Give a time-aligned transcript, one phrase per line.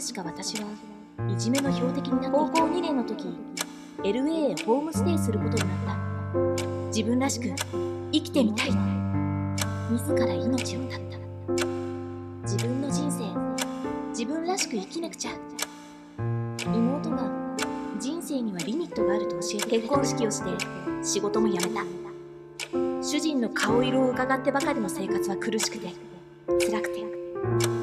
[0.00, 0.66] つしか私は
[1.28, 3.26] いじめの標的になって高校2年の時
[4.02, 5.96] LA へホームステイすることになっ
[6.64, 6.86] た。
[6.86, 7.54] 自分らしく
[8.10, 8.70] 生きてみたい。
[9.90, 11.18] 自ら命を絶った。
[12.42, 13.24] 自分の人生
[14.08, 15.32] 自分らしく生きなくちゃ。
[16.64, 17.30] 妹が
[17.98, 20.50] 人生にはリミットがあると教えて結婚式をして
[21.04, 21.84] 仕事も辞めた。
[23.02, 25.92] 主人の顔色を伺ってばかりの生活は苦しくて
[26.46, 27.04] 辛くて。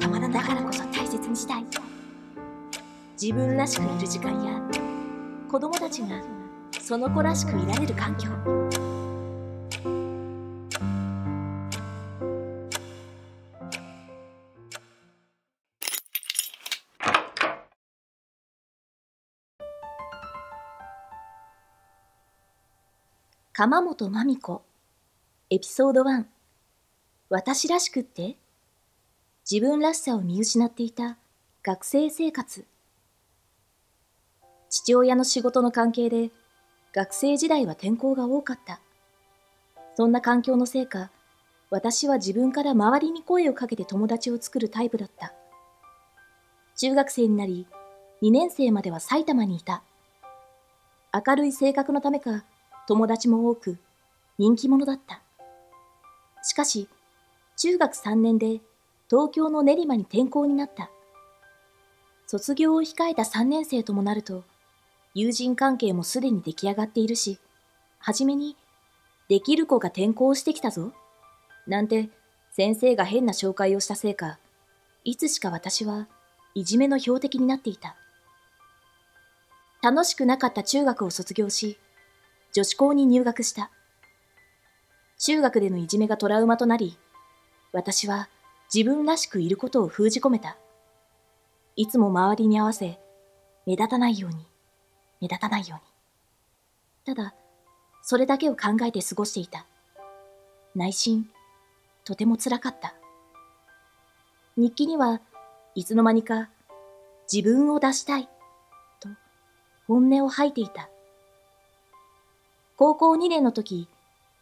[0.00, 1.81] たまらながらこそ大切にしたい。
[3.22, 4.60] 自分らしくいる時間や
[5.48, 6.20] 子供たちが
[6.80, 8.28] その子らしくいられる環境。
[23.52, 24.62] 鎌本真美子
[25.50, 26.24] エピソード1
[27.28, 28.34] 私らしくって
[29.48, 31.18] 自分らしさを見失っていた
[31.62, 32.66] 学生生活。
[34.72, 36.30] 父親の仕事の関係で
[36.92, 38.80] 学生時代は転校が多かった
[39.94, 41.10] そんな環境のせいか
[41.70, 45.32] 私は自分から周りに声をかけて友達を作るタイプだった
[46.76, 47.68] 中学生になり
[48.22, 49.84] 2年生までは埼玉にいた
[51.14, 52.44] 明るい性格のためか
[52.88, 53.78] 友達も多く
[54.38, 55.22] 人気者だった。
[56.42, 56.88] しかし、
[57.56, 58.60] 中学3年で
[59.08, 60.90] 東京の練馬に転校になった。
[62.26, 64.42] 卒業を控えた3年生ともなると、
[65.14, 67.38] 友人関係もすでに出来上がっているし、
[67.98, 68.56] はじめに、
[69.28, 70.92] できる子が転校してきたぞ。
[71.66, 72.08] なんて、
[72.52, 74.38] 先生が変な紹介をしたせいか、
[75.04, 76.06] いつしか私は
[76.54, 77.96] いじめの標的になっていた。
[79.82, 81.78] 楽しくなかった中学を卒業し、
[82.52, 83.70] 女子校に入学した。
[85.18, 86.98] 中学でのいじめがトラウマとなり、
[87.72, 88.28] 私は
[88.72, 90.56] 自分らしくいることを封じ込めた。
[91.74, 92.98] いつも周りに合わせ、
[93.66, 94.46] 目立たないように、
[95.22, 95.80] 目立たないよ
[97.06, 97.14] うに。
[97.14, 97.32] ただ、
[98.02, 99.64] それだけを考えて過ごしていた。
[100.74, 101.30] 内心、
[102.04, 102.94] とても辛かった。
[104.56, 105.20] 日記には、
[105.76, 106.50] いつの間にか、
[107.32, 108.28] 自分を出したい、
[108.98, 109.08] と、
[109.86, 110.90] 本音を吐いていた。
[112.76, 113.88] 高校2年の時、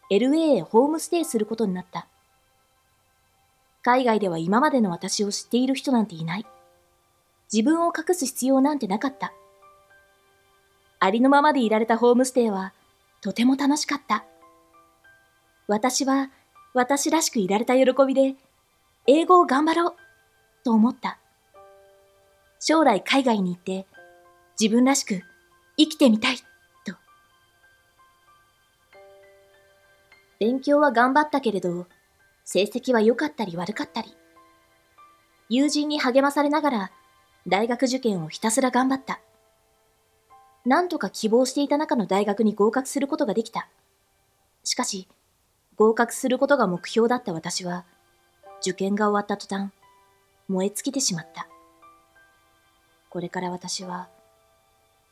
[0.09, 2.07] LA へホームステイすることになった。
[3.83, 6.45] 海外では今までの私を知っている人なんていない。
[7.53, 9.31] 自分を隠す必要なんてなかった。
[11.03, 12.73] ありのままでいられたホームステイは
[13.21, 14.23] とても楽しかった。
[15.67, 16.29] 私は
[16.75, 18.35] 私らしくいられた喜びで
[19.07, 19.95] 英語を頑張ろう
[20.63, 21.17] と思った。
[22.59, 23.87] 将来海外に行って
[24.59, 25.23] 自分らしく
[25.75, 26.43] 生きてみたいと。
[30.39, 31.87] 勉強は頑張ったけれど、
[32.45, 34.15] 成績は良かったり悪かったり。
[35.49, 36.91] 友人に励まされながら、
[37.47, 39.19] 大学受験をひたすら頑張った。
[40.65, 43.67] なんとか希望していた中の大学に合格することができた。
[44.63, 45.07] しかし、
[45.75, 47.85] 合格することが目標だった私は、
[48.61, 49.71] 受験が終わった途端、
[50.47, 51.47] 燃え尽きてしまった。
[53.09, 54.07] これから私は、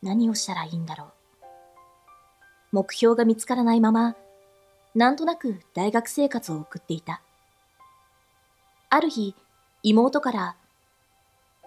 [0.04, 1.12] 何をしたらいいんだろう。
[2.72, 4.16] 目標が見つからないまま、
[4.94, 7.22] なんとなく大学生活を送っていた。
[8.92, 9.36] ある日、
[9.81, 10.56] 妹から、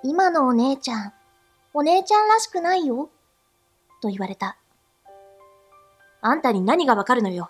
[0.05, 1.13] 今のお姉ちゃん、
[1.75, 3.11] お姉ちゃんらしくないよ、
[4.03, 4.59] と言われた。
[6.21, 7.49] あんたに何がわかるのよ。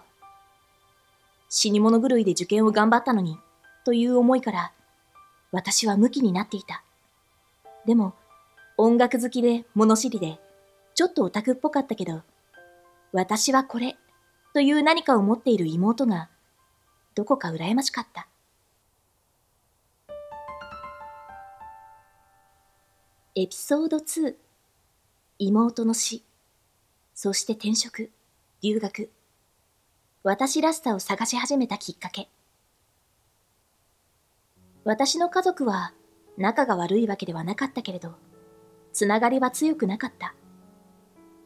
[1.49, 3.39] 死に物狂いで受験を頑張ったのに、
[3.85, 4.73] という思いから、
[5.51, 6.85] 私はムキになっていた。
[7.87, 8.15] でも、
[8.77, 10.39] 音楽好きで物知りで、
[10.95, 12.23] ちょっとオタクっぽかったけど、
[13.13, 13.97] 私はこれ、
[14.55, 16.29] という何かを持っている妹が、
[17.15, 18.29] どこか羨ましかった。
[23.35, 24.37] エピソード2
[25.39, 26.23] 妹の死、
[27.15, 28.11] そして転職、
[28.63, 29.11] 留学、
[30.25, 32.29] 私らしさを探し始めたきっかけ。
[34.85, 35.93] 私の家族は
[36.37, 38.15] 仲が悪いわけではなかったけれど、
[38.93, 40.35] つながりは強くなかった。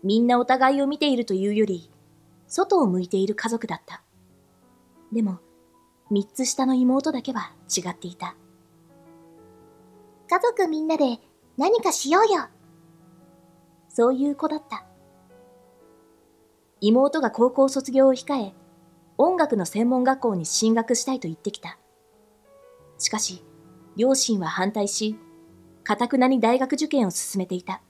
[0.03, 1.91] みんなお互いを見ているというより、
[2.47, 4.03] 外を向いている家族だった。
[5.13, 5.39] でも、
[6.11, 8.37] 三つ下の妹だけは違っていた。
[10.29, 11.19] 家族みんなで
[11.57, 12.49] 何かしようよ。
[13.89, 14.85] そういう子だった。
[16.81, 18.55] 妹が高校卒業を控え、
[19.17, 21.79] 音楽の専門学校に進学したいと言ってきた。
[22.99, 23.43] しかし、
[23.97, 25.17] 両親は反対し、
[25.85, 27.81] かたくなに大学受験を進めていた。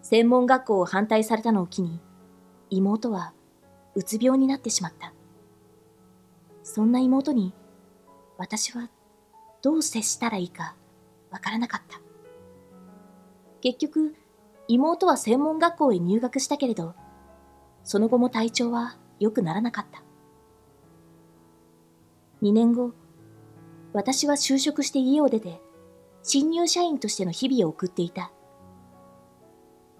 [0.00, 2.00] 専門学校を反対されたのを機に、
[2.70, 3.34] 妹は
[3.94, 5.12] うつ病になってしまった。
[6.62, 7.52] そんな妹に
[8.38, 8.88] 私は
[9.60, 10.74] どう接したらいいか
[11.30, 12.00] わからなかった。
[13.60, 14.14] 結局、
[14.68, 16.94] 妹は専門学校へ入学したけれど、
[17.84, 20.02] その後も体調は良くならなかった。
[22.42, 22.92] 2年後、
[23.92, 25.60] 私は就職して家を出て、
[26.22, 28.32] 新入社員としての日々を送っていた。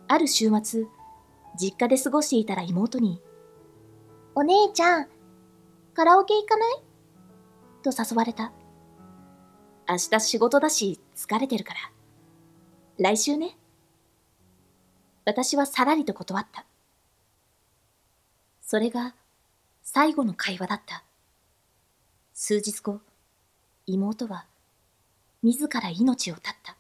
[0.09, 0.87] ある週末、
[1.59, 3.21] 実家で過ごしていたら妹に、
[4.35, 5.09] お姉ちゃん、
[5.95, 6.83] カラオケ行かない？
[7.83, 8.53] と誘われた。
[9.89, 11.81] 明日仕事だし疲れてるから。
[12.99, 13.59] 来週ね。
[15.25, 16.65] 私はさらりと断った。
[18.73, 19.15] それが
[19.83, 21.05] 最後の会話だった。
[22.33, 23.01] 数日後、
[23.87, 24.47] 妹は
[25.43, 26.75] 自ら命を絶った。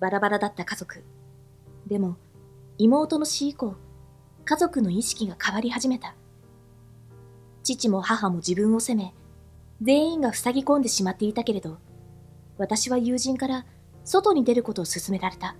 [0.00, 1.04] バラバラだった家族。
[1.86, 2.16] でも、
[2.78, 3.74] 妹の死以降、
[4.46, 6.14] 家族の意識が変わり始めた。
[7.62, 9.12] 父も母も自分を責め、
[9.82, 11.76] 全員が塞ぎ込んでしまっていたけれど、
[12.56, 13.66] 私は友人から
[14.02, 15.56] 外に出ることを勧められた。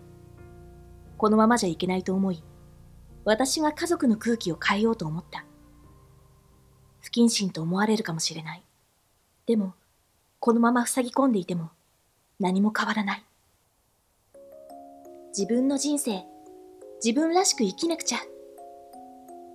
[1.19, 2.43] このままじゃいけないと思い、
[3.26, 5.44] 私が家族の空気を変えようと思った。
[7.00, 8.62] 不謹慎と思われるかもしれない。
[9.46, 9.75] でも、
[10.38, 11.70] このまま塞ぎ込んでいても
[12.38, 13.25] 何も変わらない。
[15.37, 16.25] 自分の人生、
[17.05, 18.19] 自分らしく生きなくちゃ。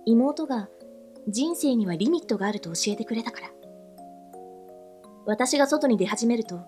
[0.04, 0.68] 妹が
[1.26, 3.50] 人生にはリミットがあると教えてくれたから。
[5.24, 6.60] 私が外に出始めると、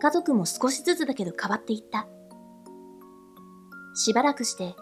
[0.00, 2.08] 家族も少しずつだけど変わっていった。
[3.94, 4.74] しばらくして、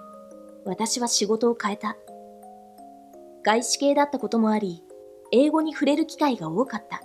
[0.68, 1.96] 私は仕事を変えた。
[3.42, 4.84] 外資系だったこともあり、
[5.32, 7.00] 英語に触れる機会が多かった。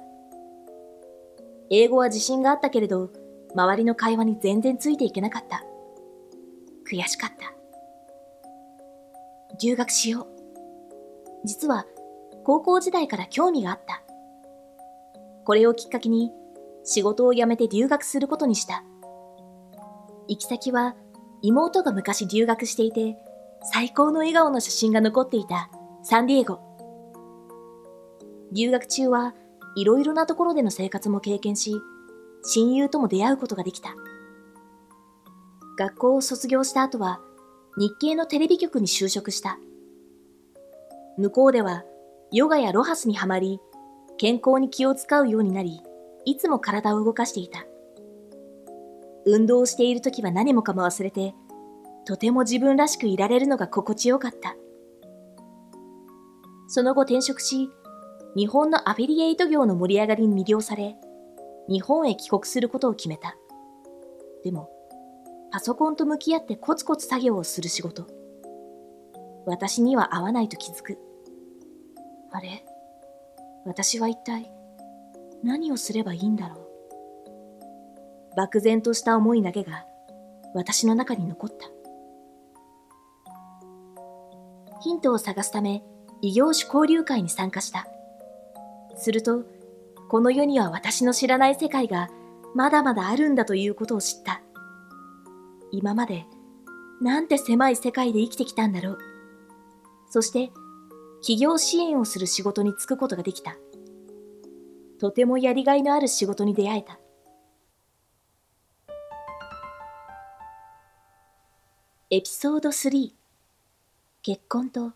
[1.69, 3.09] 英語は自信があったけれど、
[3.55, 5.63] 周りの会話に全然ついていけなかった。
[6.91, 7.53] 悔しかった。
[9.61, 10.27] 留学しよう。
[11.45, 11.85] 実は、
[12.43, 14.03] 高校時代から興味があった。
[15.45, 16.33] これをきっかけに、
[16.83, 18.83] 仕事を辞めて留学することにした。
[20.27, 20.97] 行き先は、
[21.41, 23.22] 妹が昔留学していて、
[23.71, 25.69] 最高の笑顔の写真が残っていた
[26.03, 26.59] サンディエゴ。
[28.51, 29.33] 留学中は
[29.75, 31.75] いろいろなところでの生活も経験し、
[32.43, 33.95] 親友とも出会うことができた。
[35.77, 37.21] 学校を卒業した後は
[37.77, 39.57] 日系のテレビ局に就職した。
[41.17, 41.83] 向こうでは
[42.33, 43.59] ヨガやロハスにはまり、
[44.17, 45.81] 健康に気を使うようになり、
[46.25, 47.65] いつも体を動かしていた。
[49.25, 51.33] 運動している時は何もかも忘れて、
[52.05, 54.55] とても自分らしくいられるのが心地よかった。
[56.67, 57.69] その後転職し、
[58.35, 60.95] 日本のアフィリエイト業の盛り上がりに魅了され、
[61.69, 63.35] 日本へ帰国することを決めた。
[64.43, 64.69] でも、
[65.51, 68.07] パソコンと向き合ってコツコツ作業をする仕事。
[69.45, 70.97] 私には合わないと気づく。
[72.31, 72.65] あれ？
[73.65, 74.51] 私は一体
[75.43, 78.35] 何をすればいいんだろう。
[78.35, 79.85] 漠然とした思いだけが
[80.55, 81.72] 私の中に残った。
[84.83, 85.81] ヒントを探すため
[86.21, 87.87] 異業種交流会に参加した。
[88.95, 89.43] すると、
[90.09, 92.09] この世には私の知らない世界が
[92.53, 94.41] まだまだあるんだということを知った。
[95.71, 96.25] 今まで、
[97.01, 98.99] なんて狭い世界で生きてきたんだろう。
[100.09, 100.51] そして、
[101.21, 103.55] 企業支援をする仕事に就くことができた。
[104.99, 106.99] とてもやりがいのある仕事に出会えた。
[112.09, 113.22] エピソード3
[114.25, 114.93] 結婚と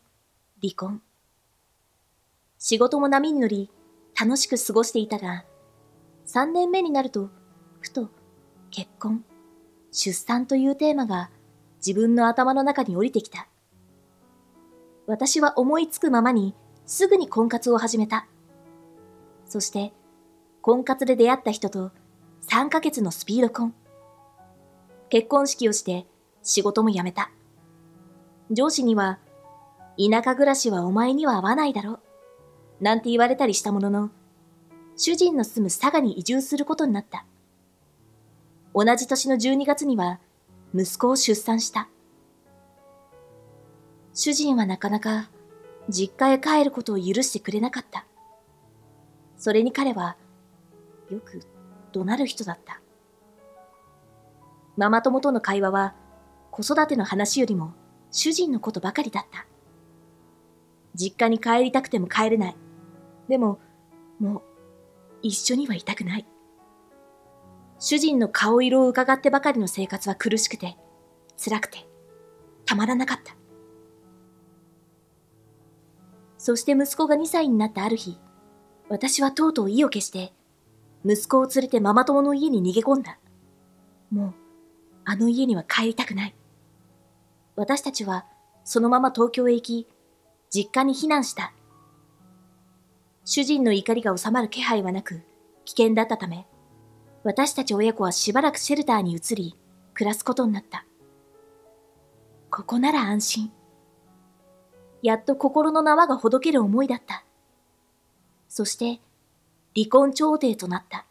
[0.61, 1.01] 離婚
[2.57, 3.69] 仕事も波に乗り
[4.17, 5.43] 楽しく過ごしていたが、
[6.27, 7.29] 3年目になると、
[7.81, 8.09] ふと
[8.71, 9.25] 結婚、
[9.91, 11.29] 出産というテーマが
[11.85, 13.49] 自分の頭の中に降りてきた。
[15.07, 16.55] 私は思いつくままに
[16.85, 18.27] すぐに婚活を始めた。
[19.45, 19.91] そして、
[20.61, 21.91] 婚活で出会った人と
[22.49, 23.73] 3ヶ月のスピード婚。
[25.09, 26.05] 結婚式をして
[26.43, 27.29] 仕事も辞めた。
[28.51, 29.19] 上司には、
[29.97, 31.99] 田舎暮らしはお前には合わないだろう。
[32.79, 34.09] なんて言われたりしたものの、
[34.95, 37.25] 主人の住む佐賀に移住することになった。
[38.73, 40.19] 同じ年の12月には、
[40.73, 41.89] 息子を出産した。
[44.13, 45.29] 主人はなかなか
[45.89, 48.05] 実家へ帰ることを許してくれなかった。
[49.37, 50.17] それに彼は、
[51.09, 51.41] よく
[51.91, 52.81] 怒鳴る人だった。
[54.77, 55.95] ママ友との会話は、
[56.51, 57.73] 子育ての話よりも
[58.11, 59.45] 主人のことばかりだった。
[60.95, 62.55] 実家に帰りたくても帰れない。
[63.27, 63.59] でも、
[64.19, 64.41] もう、
[65.21, 66.27] 一緒にはいたくない。
[67.79, 70.77] 主人の顔色を伺ってばかりの生活は苦しくて、
[71.37, 71.87] 辛くて、
[72.65, 73.35] たまらなかった。
[76.37, 78.19] そして息子が2歳になったある日、
[78.89, 80.33] 私はとうとう意を決して、
[81.05, 83.19] 息子を連れてママ友の家に逃げ込んだ。
[84.11, 84.33] もう、
[85.05, 86.35] あの家には帰りたくない。
[87.57, 88.25] 私たちは
[88.63, 89.87] そのまま東京へ行き、
[90.49, 91.53] 実家に避難した。
[93.25, 95.21] 主人の怒りが収まる気配はなく、
[95.65, 96.45] 危険だったため、
[97.23, 99.57] 私たち親子はしばらくシェルターに移り、
[99.95, 100.85] 暮らすことになった。
[102.51, 103.51] ここなら安心。
[105.01, 107.25] やっと心の縄がほどける思いだった。
[108.47, 109.01] そして、
[109.75, 111.05] 離婚調停となった。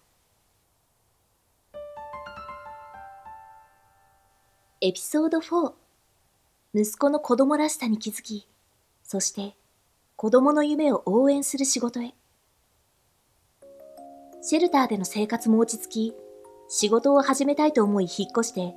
[4.80, 5.85] エピソード4
[6.78, 8.46] 息子の子供らしさに気づき、
[9.02, 9.56] そして
[10.14, 12.12] 子供の夢を応援する仕事へ。
[14.42, 16.14] シェルターでの生活も落ち着き、
[16.68, 18.74] 仕事を始めたいと思い引っ越して、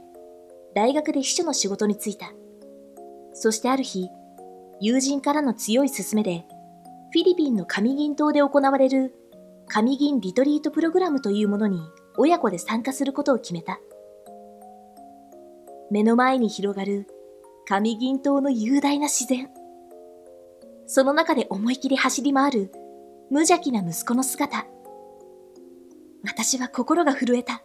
[0.74, 2.32] 大学で秘書の仕事に就いた。
[3.34, 4.08] そしてある日、
[4.80, 6.46] 友人からの強い勧めで、
[7.12, 9.14] フィリピンの上銀島で行われる
[9.68, 11.82] 上銀リトリートプログラムというものに
[12.16, 13.82] 親子で参加することを決めた。
[15.92, 17.06] 目の前に広がる
[17.72, 19.48] 上銀島の雄大な自然。
[20.88, 22.72] その中で思い切り走り回る
[23.30, 24.66] 無邪気な息子の姿。
[26.24, 27.62] 私は心が震えた。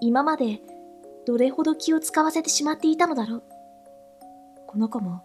[0.00, 0.60] 今まで
[1.24, 3.42] どれほど気を使わせてしまっていたのだろう。
[4.66, 5.24] この子も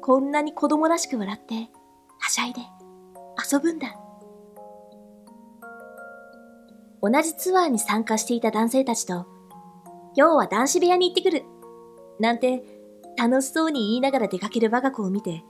[0.00, 1.70] こんなに子供らしく笑って
[2.18, 2.60] はしゃいで
[3.52, 3.94] 遊ぶんだ。
[7.00, 9.28] 同じツアーに参加していた男性たちと
[10.16, 11.44] 今日は男子部屋に行ってくる
[12.20, 12.62] なんて
[13.16, 15.44] 楽しそうに言いながら出かける我が子を見て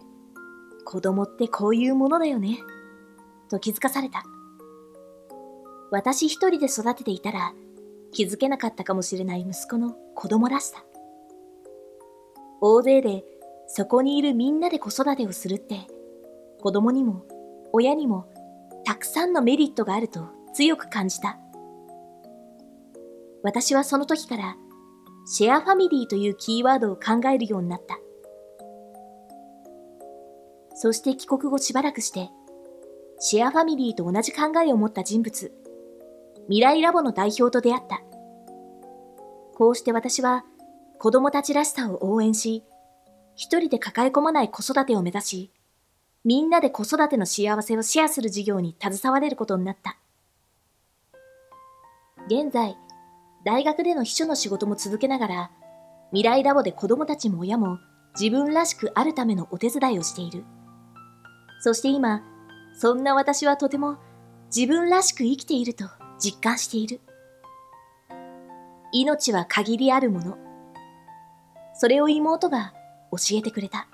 [0.84, 2.58] 子供ってこういうものだよね、
[3.50, 4.22] と気づかされた。
[5.90, 7.52] 私一人で育てていたら
[8.10, 10.82] 気づけなかったかもしれない息子の子供らしさ。
[12.60, 13.24] 大勢で
[13.66, 15.86] そこにいるみんなで子育てをするって
[16.60, 17.24] 子供にも
[17.72, 18.26] 親にも
[18.84, 21.38] たくさんのメリットがあると強く感じた。
[23.42, 24.56] 私はその時から
[25.30, 27.98] シェアファミリーというキーワードを考えるようになった。
[30.74, 32.30] そして帰国後しばらくして、
[33.18, 35.52] シェアファミリーと同じ考えを持った人物、
[36.44, 38.00] 未来ラボの代表と出会った。
[39.54, 40.46] こうして私は
[40.98, 42.64] 子供たちらしさを応援し、
[43.36, 45.52] 一人で抱え込まない子育てを目指し、
[46.24, 49.98] みんなで子育ての幸せをシェアする事業に携われることになった。
[52.28, 52.78] 現在、
[53.44, 55.50] 大学での秘書の仕事も続けながら、
[56.10, 57.78] 未来ラボで子供たちも親も
[58.18, 60.44] 自分らしくあるためのお手伝いをしている。
[61.60, 62.22] そして今、
[62.74, 63.98] そんな私はとても
[64.54, 65.84] 自分らしく生きていると
[66.18, 67.00] 実感している。
[68.92, 70.38] 命は限りあるもの。
[71.74, 72.72] それを妹が
[73.12, 73.88] 教えてくれた。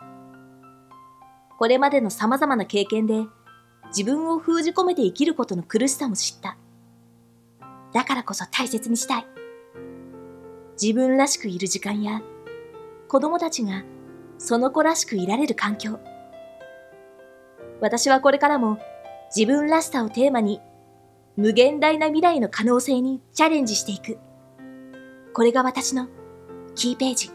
[1.58, 3.26] これまでの様々な経験で
[3.88, 6.56] 自分を封じ込めて生きることの苦しさも知った。
[7.92, 9.33] だからこそ大切にしたい。
[10.80, 12.22] 自分らしくいる時間や
[13.08, 13.82] 子供たちが
[14.38, 16.00] その子らしくいられる環境。
[17.80, 18.78] 私はこれからも
[19.34, 20.60] 自分らしさをテーマに
[21.36, 24.18] 無限大な未来の可能性にチャレンジしていく。
[25.32, 26.08] これが私の
[26.74, 27.33] キーページ。